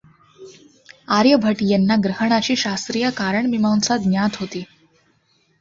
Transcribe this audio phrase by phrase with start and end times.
[1.07, 4.63] आर्यभट्ट यांना ग्रहणाची शास्त्रीय कारणमीमांसा ज्ञात होती.